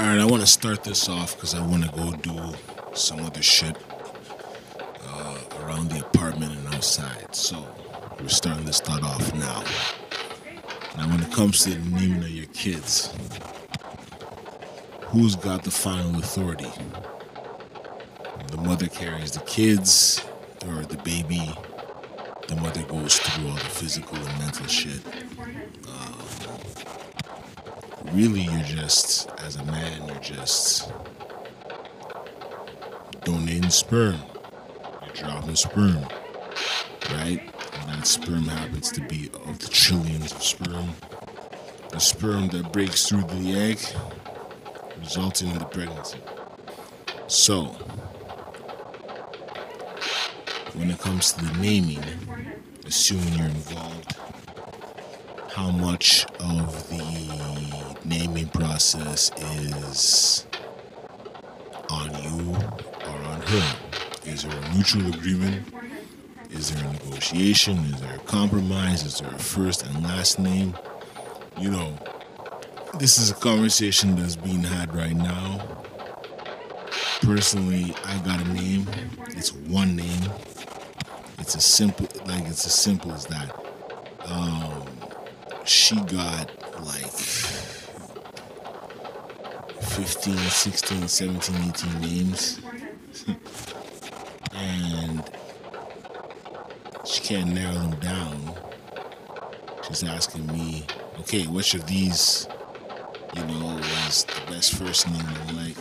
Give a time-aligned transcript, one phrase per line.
[0.00, 2.54] Alright, I want to start this off because I want to go do
[2.94, 3.76] some other shit
[5.06, 7.34] uh, around the apartment and outside.
[7.34, 7.66] So,
[8.18, 9.62] we're starting to start off now.
[10.96, 13.14] Now, when it comes to the naming of your kids,
[15.02, 16.70] who's got the final authority?
[18.50, 20.24] The mother carries the kids,
[20.66, 21.54] or the baby.
[22.48, 25.02] The mother goes through all the physical and mental shit.
[28.12, 30.92] Really you're just as a man you're just
[33.24, 34.20] donating sperm.
[35.02, 36.06] You're dropping sperm
[37.12, 37.40] right?
[37.74, 40.90] And that sperm happens to be of the trillions of sperm.
[41.90, 43.78] The sperm that breaks through the egg
[44.98, 46.18] resulting in the pregnancy.
[47.26, 47.64] So
[50.74, 52.04] when it comes to the naming
[52.86, 54.16] assuming you're involved
[55.52, 60.46] how much of the naming process is
[61.90, 63.76] on you or on her?
[64.24, 65.66] Is there a mutual agreement?
[66.50, 67.78] Is there a negotiation?
[67.78, 69.04] Is there a compromise?
[69.04, 70.76] Is there a first and last name?
[71.58, 71.98] You know,
[72.98, 75.60] this is a conversation that's being had right now.
[77.22, 78.86] Personally, I got a name.
[79.30, 80.30] It's one name.
[81.38, 83.54] It's as simple, like it's as simple as that.
[84.26, 84.79] Um,
[85.70, 86.50] she got
[86.82, 87.12] like
[89.80, 92.60] 15, 16, 17, 18 names.
[94.52, 95.30] and
[97.04, 98.58] she can't narrow them down.
[99.86, 100.86] She's asking me,
[101.20, 102.48] okay, which of these,
[103.36, 105.24] you know, is the best first name?
[105.46, 105.76] I'm like,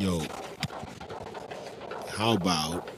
[0.00, 0.20] yo,
[2.08, 2.90] how about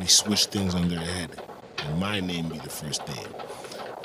[0.00, 1.40] we switch things on their head
[1.84, 3.28] and my name be the first name?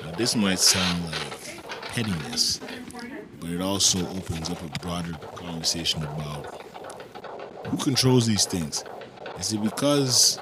[0.03, 2.59] Now, this might sound like pettiness,
[3.39, 6.61] but it also opens up a broader conversation about
[7.67, 8.83] who controls these things.
[9.39, 10.39] Is it because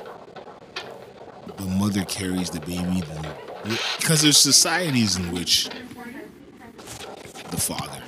[1.58, 3.03] the mother carries the baby?
[3.97, 5.70] Because there's societies in which
[7.52, 8.02] the father,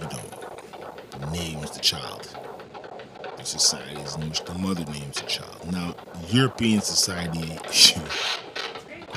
[0.00, 2.28] you know, names the child.
[3.36, 5.70] There's societies in which the mother names the child.
[5.70, 5.94] Now,
[6.28, 7.40] European society,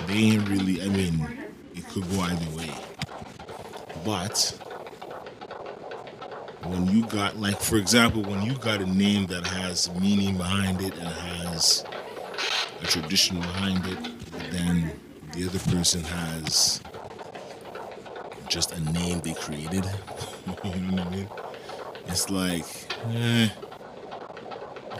[0.07, 0.81] they ain't really.
[0.81, 1.27] I mean,
[1.73, 2.71] it could go either way.
[4.03, 4.59] But
[6.65, 10.81] when you got like for example when you got a name that has meaning behind
[10.81, 11.85] it and has
[12.81, 14.91] a tradition behind it then
[15.33, 16.81] the other person has
[18.47, 19.85] just a name they created
[20.63, 21.27] you know what i mean
[22.07, 22.65] it's like
[23.13, 23.47] eh,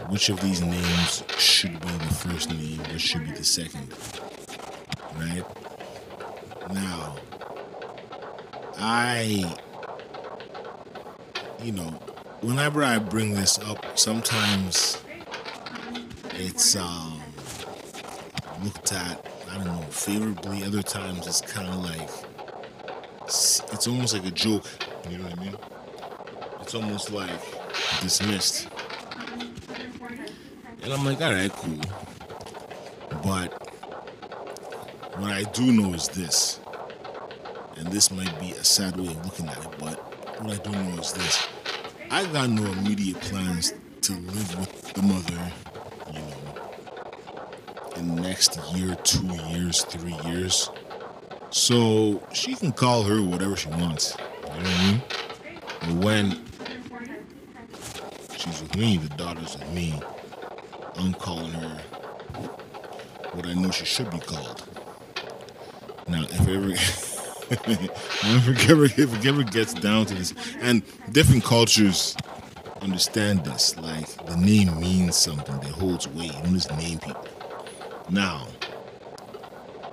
[0.09, 3.93] which of these names should be the first name which should be the second
[5.17, 5.45] right
[6.71, 7.15] now
[8.77, 9.55] i
[11.65, 11.89] you know,
[12.41, 15.01] whenever I bring this up, sometimes
[16.35, 17.19] it's um,
[18.63, 20.63] looked at, I don't know, favorably.
[20.63, 22.09] Other times it's kind of like,
[23.25, 24.65] it's almost like a joke.
[25.09, 25.55] You know what I mean?
[26.61, 27.41] It's almost like
[28.01, 28.67] dismissed.
[30.85, 31.81] And I'm like, all right, cool.
[33.23, 33.51] But
[35.17, 36.59] what I do know is this,
[37.75, 39.97] and this might be a sad way of looking at it, but
[40.43, 41.47] what I do know is this
[42.11, 45.51] I got no immediate plans to live with the mother,
[46.13, 50.69] you know, in the next year, two years, three years.
[51.49, 54.15] So she can call her whatever she wants.
[54.39, 54.91] You know what I
[55.89, 56.01] mean?
[56.03, 56.45] When
[58.37, 59.99] she's with me, the daughter's with me,
[60.97, 61.81] I'm calling her
[63.33, 64.63] what I know she should be called.
[66.07, 66.69] Now, if ever.
[67.51, 72.15] if, ever, if ever gets down to this, and different cultures
[72.81, 76.33] understand this, like the name means something that holds weight.
[76.35, 77.27] You don't just name people.
[78.09, 78.47] Now,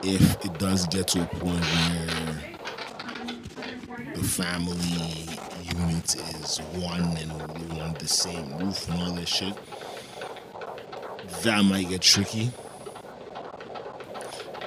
[0.03, 2.07] if it does get to a point where
[4.15, 4.77] the family
[5.79, 9.57] unit is one and under the same roof and all that shit,
[11.43, 12.51] that might get tricky.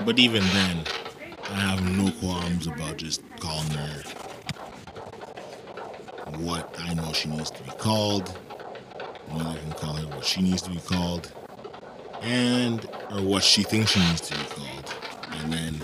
[0.04, 0.84] But even then,
[1.50, 4.04] I have no qualms about just calling her
[6.38, 8.30] what I know she needs to be called.
[9.30, 11.32] When I can call her what she needs to be called,
[12.22, 14.94] and or what she thinks she needs to be called,
[15.32, 15.82] and then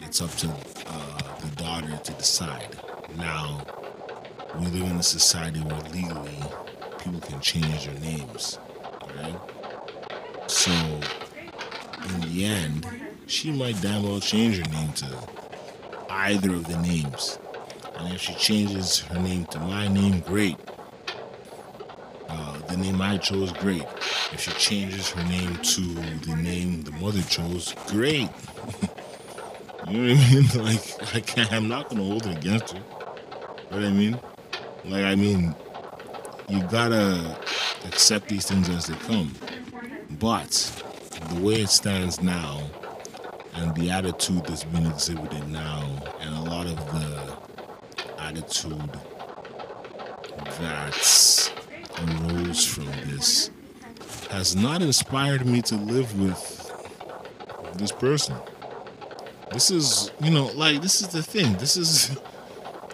[0.00, 0.48] it's up to
[0.86, 2.76] uh, the daughter to decide.
[3.16, 3.64] Now,
[4.58, 6.42] we live in a society where legally
[7.02, 8.58] people can change their names,
[9.16, 9.59] right?
[10.50, 12.84] So, in the end
[13.28, 15.06] she might damn well change her name to
[16.10, 17.38] either of the names.
[17.96, 20.56] And if she changes her name to my name, great.
[22.28, 23.84] Uh, the name I chose, great.
[24.32, 28.28] If she changes her name to the name the mother chose, great.
[29.88, 30.46] you know what I mean?
[30.64, 32.78] Like, I can't, I'm not gonna hold it against her.
[32.78, 34.20] You know what I mean?
[34.84, 35.54] Like, I mean,
[36.48, 37.38] you gotta
[37.86, 39.32] accept these things as they come.
[40.18, 40.50] But
[41.30, 42.62] the way it stands now,
[43.54, 45.88] and the attitude that's been exhibited now,
[46.20, 47.36] and a lot of the
[48.18, 48.90] attitude
[50.58, 51.52] that
[51.98, 53.50] arose from this
[54.30, 56.56] has not inspired me to live with
[57.74, 58.36] this person.
[59.52, 61.54] This is, you know, like, this is the thing.
[61.54, 62.18] This is,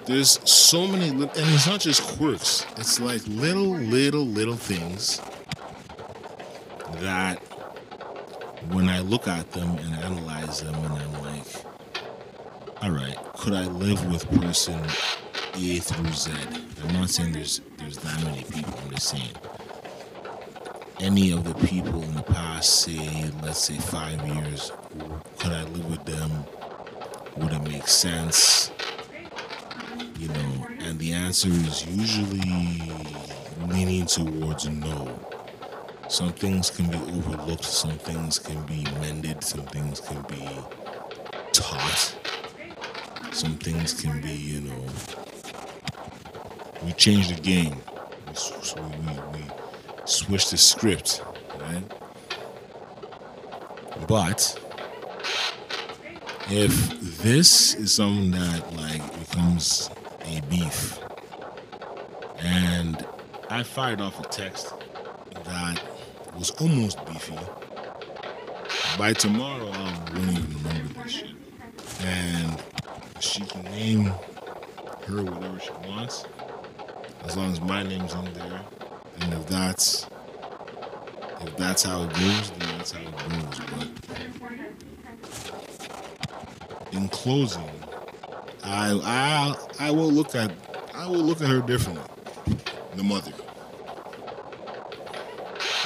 [0.06, 5.20] there's so many, and it's not just quirks, it's like little, little, little things
[7.00, 7.38] that
[8.72, 11.46] when I look at them and analyze them, and I'm like,
[12.82, 14.80] all right, could I live with person
[15.54, 16.32] A through Z?
[16.84, 18.74] I'm not saying there's there's that many people.
[18.84, 19.30] I'm just saying
[21.00, 24.72] any of the people in the past, say, let's say five years,
[25.38, 26.30] could I live with them?
[27.36, 28.70] Would it make sense?
[30.18, 32.80] You know, and the answer is usually
[33.68, 35.35] leaning towards no.
[36.08, 40.48] Some things can be overlooked, some things can be mended, some things can be
[41.52, 42.16] taught,
[43.32, 44.84] some things can be, you know,
[46.84, 47.76] we change the game.
[48.76, 49.44] We, we, we
[50.04, 51.22] switch the script,
[51.60, 51.82] right?
[54.06, 54.56] But
[56.48, 59.90] if this is something that like becomes
[60.24, 61.00] a beef,
[62.38, 63.04] and
[63.50, 64.72] I fired off a text
[66.38, 67.38] was almost beefy.
[68.98, 71.30] By tomorrow, I won't even remember this shit.
[72.02, 72.62] And
[73.20, 74.12] she can name
[75.06, 76.24] her whatever she wants,
[77.24, 78.60] as long as my name's on there.
[79.20, 80.06] And if that's
[81.40, 83.60] if that's how it goes, then that's how it goes.
[83.70, 83.88] But
[86.92, 87.70] in closing,
[88.62, 90.50] I I I will look at
[90.94, 92.04] I will look at her differently.
[92.94, 93.32] The mother.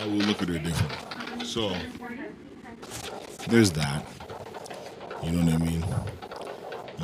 [0.01, 1.45] I will look at her differently.
[1.45, 1.77] So
[3.49, 4.07] there's that.
[5.23, 5.85] You know what I mean?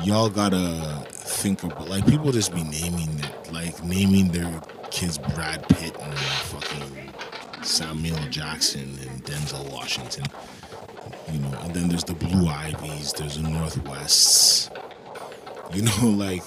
[0.03, 5.67] Y'all gotta think about like people just be naming it, like naming their kids Brad
[5.69, 7.13] Pitt and fucking
[7.63, 10.25] Samuel Jackson and Denzel Washington.
[11.31, 14.71] You know, and then there's the Blue Ivies, there's the Northwests.
[15.71, 16.43] You know, like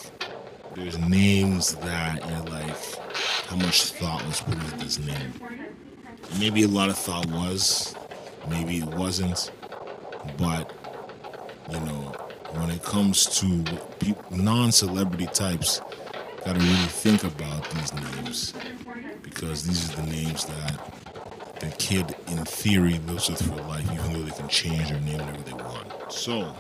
[0.75, 2.77] there's names that you're like,
[3.47, 5.35] how much thought was put into this name?
[6.39, 7.95] Maybe a lot of thought was,
[8.49, 9.51] maybe it wasn't,
[10.37, 10.73] but
[11.71, 12.15] you know,
[12.55, 13.65] when it comes to
[14.31, 15.81] non-celebrity types,
[16.45, 18.55] gotta really think about these names
[19.23, 20.81] because these are the names that
[21.61, 25.19] the kid, in theory, lives with for life, even though they can change their name
[25.19, 26.11] whenever they want.
[26.11, 26.55] So,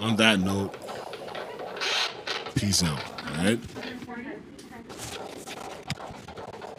[0.00, 0.74] on that note,
[2.54, 2.98] peace out.
[3.28, 3.60] All right.